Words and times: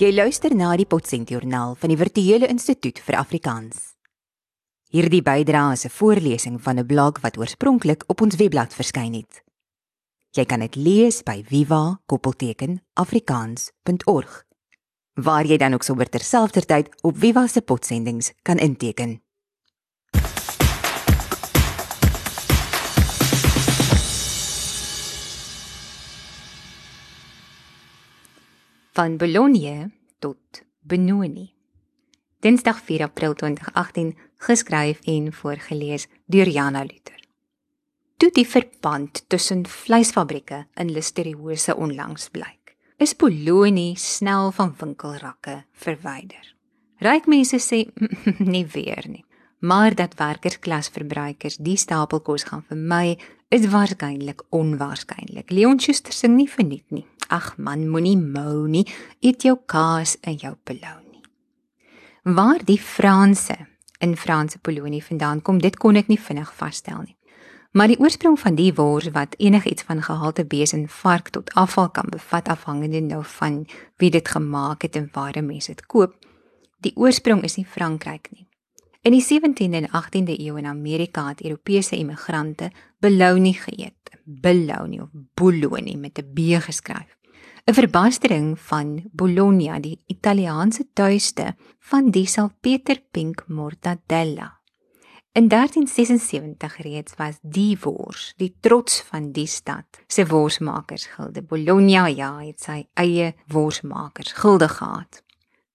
Jy 0.00 0.14
luister 0.16 0.54
na 0.56 0.70
die 0.80 0.86
Potsendjoernaal 0.88 1.74
van 1.76 1.92
die 1.92 1.98
Virtuele 2.00 2.48
Instituut 2.48 2.96
vir 3.04 3.20
Afrikaans. 3.20 4.00
Hierdie 4.88 5.20
bydrae 5.20 5.76
is 5.76 5.84
'n 5.84 5.92
voorlesing 5.92 6.56
van 6.62 6.78
'n 6.78 6.86
blog 6.86 7.20
wat 7.20 7.36
oorspronklik 7.36 8.04
op 8.06 8.20
ons 8.20 8.36
webblad 8.36 8.74
verskyn 8.74 9.12
het. 9.12 9.42
Jy 10.32 10.44
kan 10.44 10.60
dit 10.60 10.76
lees 10.76 11.22
by 11.22 11.44
viva-afrikaans.org 11.44 14.44
waar 15.14 15.46
jy 15.46 15.56
dan 15.56 15.74
ook 15.74 15.82
sommer 15.82 16.08
terselfdertyd 16.08 17.02
op 17.02 17.18
Viva 17.18 17.46
se 17.46 17.60
potsendings 17.60 18.32
kan 18.42 18.56
inteken. 18.56 19.22
Van 29.00 29.16
Bologna 29.16 29.88
tot 30.18 30.62
Benoni. 30.80 31.54
Dinsdag 32.44 32.82
4 32.84 33.02
April 33.02 33.34
2018 33.34 34.16
geskryf 34.36 34.98
en 35.08 35.32
voorgeles 35.32 36.04
deur 36.26 36.48
Jana 36.48 36.82
Luther. 36.84 37.16
Toe 38.16 38.28
die 38.36 38.44
verband 38.44 39.22
tussen 39.28 39.64
vleisfabrieke 39.66 40.66
in 40.74 40.92
Listeriose 40.92 41.76
onlangs 41.76 42.28
blyk, 42.28 42.76
is 43.00 43.16
Bologna 43.16 43.94
snel 43.96 44.52
van 44.52 44.74
winkelrakke 44.76 45.62
verwyder. 45.72 46.52
Ryk 47.00 47.24
mense 47.24 47.56
sê 47.56 47.86
nie 48.52 48.66
weer 48.66 49.08
nie, 49.08 49.24
maar 49.60 49.94
dat 49.94 50.16
werkersklasverbruikers 50.16 51.56
die 51.56 51.76
stapelkos 51.76 52.44
gaan 52.48 52.64
vermy, 52.68 53.18
is 53.48 53.66
waarskynlik 53.68 54.42
onwaarskynlik. 54.48 55.50
Leon 55.50 55.80
Schuster 55.80 56.12
sing 56.12 56.36
nie 56.36 56.48
verniet 56.48 56.90
nie. 56.90 57.06
Ag 57.28 57.56
man, 57.58 57.88
moenie 57.90 58.16
mou 58.18 58.68
nie. 58.68 58.86
Eet 59.20 59.42
jou 59.42 59.56
kaas 59.66 60.16
en 60.20 60.38
jou 60.38 60.54
polony. 60.64 61.22
Waar 62.22 62.64
die 62.64 62.78
Franse 62.78 63.56
in 63.98 64.16
Franse 64.16 64.58
polonie 64.58 65.04
vandaan 65.04 65.42
kom, 65.42 65.58
dit 65.58 65.76
kon 65.76 65.96
ek 65.96 66.08
nie 66.08 66.20
vinnig 66.20 66.52
vasstel 66.56 67.02
nie. 67.04 67.16
Maar 67.72 67.92
die 67.92 67.98
oorsprong 68.02 68.38
van 68.40 68.56
die 68.58 68.72
wors 68.74 69.10
wat 69.14 69.36
enigiets 69.38 69.86
van 69.86 70.02
gehalte 70.02 70.44
bees 70.44 70.72
en 70.74 70.88
vark 70.90 71.30
tot 71.30 71.52
afval 71.54 71.90
kan 71.94 72.10
bevat 72.10 72.48
afhangende 72.50 73.00
nou 73.00 73.22
van 73.38 73.62
wie 74.02 74.10
dit 74.10 74.28
gemaak 74.28 74.82
het 74.82 74.96
en 74.96 75.10
waar 75.12 75.38
mense 75.42 75.70
dit 75.74 75.86
koop, 75.86 76.16
die 76.82 76.96
oorsprong 76.96 77.44
is 77.46 77.56
nie 77.56 77.66
Frankryk 77.66 78.30
nie. 78.34 78.49
In 79.02 79.14
die 79.16 79.22
17de 79.24 79.78
en 79.80 79.88
18de 79.88 80.34
eeu 80.36 80.58
in 80.60 80.66
Amerika 80.66 81.28
het 81.28 81.44
Europese 81.44 81.96
immigrante 81.96 82.70
bologna 82.98 83.52
geëet. 83.52 84.10
Bologna 84.24 85.02
of 85.02 85.08
bologna 85.34 85.96
met 85.96 86.18
'n 86.18 86.32
B 86.34 86.60
geskryf. 86.60 87.16
'n 87.64 87.74
verbastering 87.74 88.60
van 88.60 89.08
Bologna, 89.12 89.78
die 89.80 90.02
Italiaanse 90.06 90.84
tuiste 90.92 91.56
van 91.78 92.10
die 92.10 92.26
Salpeter 92.26 93.02
Pink 93.10 93.44
mortadella. 93.46 94.60
In 95.32 95.48
1376 95.48 96.76
reeds 96.76 97.14
was 97.16 97.38
die 97.42 97.78
wors 97.80 98.34
die 98.36 98.56
trots 98.60 99.00
van 99.00 99.32
die 99.32 99.46
stad. 99.46 99.86
Se 100.06 100.26
worsmakers 100.26 101.06
gilde 101.06 101.42
Bologna 101.42 102.06
ja, 102.06 102.38
het 102.38 102.60
sy 102.60 102.88
eie 102.94 103.34
worsmakers 103.46 104.32
gilde 104.32 104.68
gehad. 104.68 105.22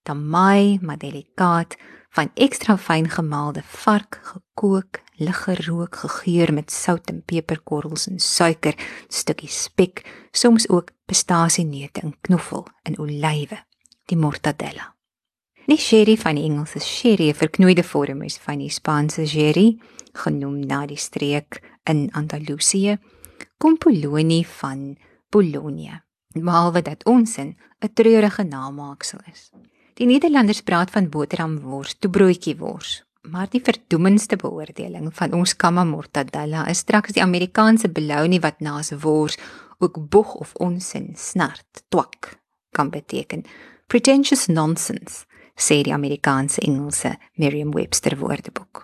Tamai, 0.04 0.78
maar 0.82 0.98
delikaat, 0.98 1.76
van 2.16 2.32
ekstra 2.40 2.78
fyn 2.80 3.10
gemaalde 3.12 3.62
vark 3.84 4.20
gekook, 4.24 5.02
lig 5.20 5.40
gerook, 5.44 5.96
gegeur 5.96 6.54
met 6.54 6.72
sout 6.72 7.10
en 7.12 7.22
peperkorrels 7.28 8.08
en 8.08 8.20
suiker, 8.24 8.76
stukkies 9.12 9.66
spek, 9.68 10.04
soms 10.32 10.70
ook 10.72 10.94
pistasieneute 11.10 12.06
en 12.06 12.16
knoffel 12.28 12.66
en 12.88 12.98
olywe, 13.04 13.60
die 14.08 14.20
mortadella. 14.20 14.94
Die 15.66 15.80
sherry 15.82 16.16
van 16.22 16.38
die 16.38 16.46
Engelse 16.46 16.80
sherry, 16.80 17.30
'n 17.30 17.42
verknoeide 17.42 17.84
vorm 17.84 18.22
is 18.22 18.38
van 18.38 18.60
die 18.60 18.70
Spaanse 18.70 19.26
sherry, 19.28 19.78
genoem 20.14 20.60
na 20.60 20.86
die 20.86 20.98
streek 20.98 21.62
in 21.84 22.10
Andalusië, 22.14 22.98
kom 23.58 23.78
Poloni 23.78 24.46
van 24.46 24.98
Bologna. 25.30 26.06
Behalwe 26.34 26.82
dat 26.82 27.06
ons 27.06 27.38
'n 27.38 27.56
treurige 27.94 28.44
namaaksel 28.44 29.20
is. 29.32 29.52
Die 29.96 30.06
Nederlanders 30.06 30.60
praat 30.60 30.90
van 30.92 31.06
boterhamwors, 31.08 31.94
toe 32.04 32.10
broodjiewors, 32.12 32.98
maar 33.32 33.48
die 33.48 33.62
verdoemendste 33.64 34.36
beoordeling 34.36 35.06
van 35.16 35.34
ons 35.38 35.54
kamma 35.56 35.86
mortadella 35.88 36.66
is 36.68 36.82
straks 36.84 37.16
die 37.16 37.22
Amerikaanse 37.24 37.88
bologna 37.88 38.42
wat 38.44 38.60
naas 38.60 38.92
wors 39.00 39.38
ook 39.80 40.02
boeg 40.12 40.34
of 40.34 40.52
onsin 40.66 41.14
snart, 41.16 41.86
twak 41.88 42.34
kan 42.76 42.92
beteken. 42.92 43.46
Pretentious 43.88 44.50
nonsense, 44.52 45.24
sê 45.56 45.80
die 45.88 45.96
Amerikaanse 45.96 46.60
Engelse 46.68 47.14
Merriam-Webster 47.40 48.18
woordeboek. 48.20 48.84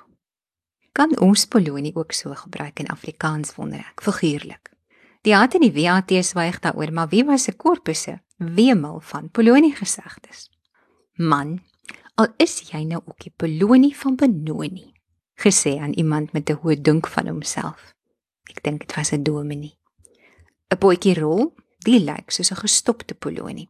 Kan 0.95 1.17
ons 1.19 1.43
bologna 1.47 1.91
ook 1.93 2.15
so 2.15 2.31
gebruik 2.45 2.79
in 2.79 2.87
Afrikaans 2.87 3.51
wonder 3.59 3.83
ek, 3.83 3.99
figuurlik. 4.07 4.71
Die 5.27 5.35
hat 5.35 5.59
in 5.59 5.67
die 5.67 5.75
WAT 5.75 6.15
swyg 6.23 6.63
daaroor, 6.63 6.95
maar 6.95 7.11
wie 7.11 7.25
was 7.27 7.43
se 7.43 7.51
korpusse 7.51 8.21
wemel 8.37 9.03
van 9.11 9.27
bologna 9.27 9.75
gesegdes? 9.75 10.47
Man, 11.21 11.59
al 12.17 12.31
is 12.41 12.55
jy 12.71 12.81
nou 12.89 13.01
ook 13.05 13.19
die 13.21 13.33
beloning 13.37 13.93
van 13.97 14.15
Benoni, 14.17 14.87
gesê 15.37 15.75
aan 15.77 15.93
iemand 15.93 16.33
met 16.33 16.49
'n 16.49 16.57
hoë 16.61 16.81
dink 16.81 17.07
van 17.07 17.27
homself. 17.27 17.93
Ek 18.49 18.63
dink 18.63 18.79
dit 18.79 18.95
was 18.95 19.11
'n 19.13 19.23
dominee. 19.23 19.77
'n 20.71 20.79
Boetjie 20.79 21.13
rol, 21.13 21.53
die 21.85 21.99
lyk 21.99 22.31
soos 22.31 22.51
'n 22.51 22.63
gestopte 22.65 23.13
polonie. 23.13 23.69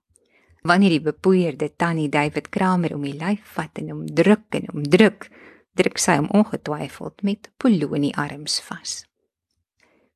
Wanneer 0.64 0.90
die 0.90 1.02
bepoeierde 1.02 1.76
tannie 1.76 2.10
David 2.10 2.50
Kramer 2.50 2.96
om 2.96 3.02
die 3.02 3.18
lyf 3.18 3.44
vat 3.44 3.78
en 3.78 3.90
hom 3.90 4.06
druk 4.06 4.48
en 4.50 4.66
hom 4.72 4.84
druk, 4.84 5.30
druk 5.74 5.98
sy 5.98 6.16
hom 6.16 6.30
ongetwyfeld 6.30 7.22
met 7.24 7.52
polonie 7.58 8.16
arms 8.16 8.62
vas. 8.62 9.06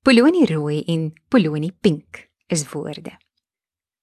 Polonie 0.02 0.46
rooi 0.46 0.84
en 0.88 1.14
polonie 1.28 1.74
pink 1.82 2.30
is 2.48 2.70
woorde. 2.70 3.18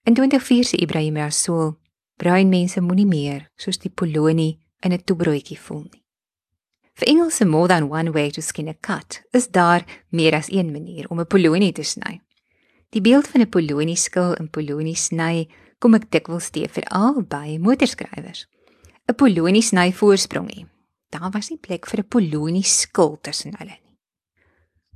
In 0.05 0.15
2004 0.15 0.65
se 0.65 0.77
Ibrahim 0.77 1.17
Rasool 1.17 1.82
Bruin 2.23 2.47
mense 2.47 2.79
moenie 2.79 3.09
meer 3.09 3.49
soos 3.59 3.81
die 3.83 3.91
polonie 3.91 4.61
in 4.87 4.93
'n 4.93 5.03
toebroodjie 5.03 5.59
voel 5.59 5.83
nie. 5.91 6.03
Vir 6.95 7.09
Engelse 7.09 7.45
more 7.45 7.67
than 7.69 7.91
one 7.91 8.13
way 8.13 8.31
to 8.31 8.41
skin 8.41 8.69
a 8.69 8.75
cat 8.75 9.23
is 9.33 9.49
daar 9.49 9.83
meer 10.11 10.35
as 10.35 10.51
een 10.51 10.71
manier 10.71 11.09
om 11.11 11.21
'n 11.21 11.27
polonie 11.27 11.73
te 11.73 11.83
sny. 11.83 12.21
Die 12.91 13.01
beeld 13.01 13.27
van 13.27 13.41
'n 13.41 13.49
polonie 13.49 13.97
skil 13.97 14.35
en 14.35 14.51
polonie 14.51 14.97
sny 14.97 15.49
kom 15.79 15.95
ek 15.95 16.11
dikwels 16.11 16.51
te 16.51 16.69
veral 16.69 17.23
by 17.23 17.59
motorskrywers. 17.59 18.47
'n 19.09 19.15
Polonie 19.15 19.63
sny 19.63 19.93
voorsprong 19.93 20.55
nie. 20.55 20.67
Daar 21.11 21.31
was 21.31 21.51
nie 21.51 21.59
plek 21.59 21.87
vir 21.87 22.01
'n 22.01 22.09
polonie 22.09 22.65
skil 22.65 23.19
tussen 23.21 23.55
hulle 23.59 23.79
nie. 23.85 23.97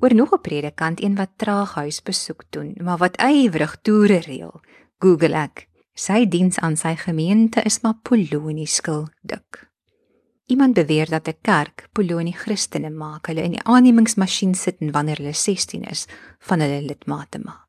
Oor 0.01 0.15
nog 0.15 0.33
'n 0.33 0.41
predikant, 0.41 1.03
een 1.03 1.17
wat 1.17 1.31
traag 1.37 1.75
huis 1.75 2.03
besoek 2.03 2.45
doen, 2.51 2.75
maar 2.81 2.99
wat 2.99 3.17
ywerig 3.17 3.77
toere 3.83 4.19
reël, 4.19 4.61
Google 4.99 5.35
ek 5.35 5.69
Sy 5.97 6.27
diens 6.29 6.59
aan 6.61 6.75
sy 6.77 6.93
gemeente 7.01 7.63
is 7.65 7.79
maar 7.81 7.97
Polonie 8.05 8.69
skuldig. 8.69 9.63
Iemand 10.53 10.75
beweer 10.75 11.09
dat 11.09 11.29
'n 11.29 11.39
kerk 11.41 11.89
Polonie 11.93 12.37
Christene 12.37 12.91
maak, 12.91 13.27
hulle 13.27 13.43
in 13.43 13.51
die 13.51 13.65
aannemingsmasjien 13.65 14.55
sit 14.55 14.77
en 14.81 14.93
wanneer 14.93 15.17
hulle 15.17 15.33
16 15.33 15.83
is, 15.85 16.07
van 16.39 16.61
hulle 16.61 16.83
lidmate 16.83 17.39
maak. 17.39 17.69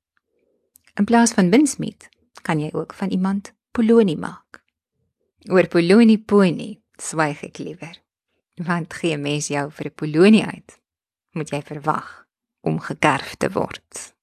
In 0.96 1.06
plaas 1.06 1.32
van 1.32 1.50
binsmeet, 1.50 2.10
kan 2.42 2.60
jy 2.60 2.70
ook 2.74 2.94
van 2.94 3.10
iemand 3.10 3.54
Polonie 3.72 4.18
maak. 4.18 4.64
Oor 5.50 5.68
Polonie 5.68 6.20
Pony 6.20 6.82
swyg 6.98 7.44
ek 7.44 7.58
liewer. 7.58 8.02
Want 8.56 8.94
gee 8.94 9.18
mens 9.18 9.48
jou 9.48 9.72
vir 9.72 9.86
'n 9.86 9.96
Polonie 9.96 10.46
uit, 10.46 10.80
moet 11.32 11.50
jy 11.50 11.62
verwag 11.62 12.28
om 12.62 12.80
gekerf 12.80 13.36
te 13.36 13.50
word. 13.50 14.17